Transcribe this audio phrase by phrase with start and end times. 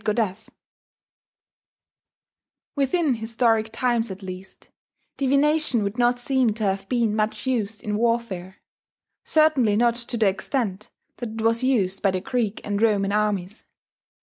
[2.75, 4.71] ]Within historic times at least,
[5.15, 8.55] divination would not seem to have been much used in warfare,
[9.23, 13.65] certainly not to the extent that it was used by the Greek and Roman armies.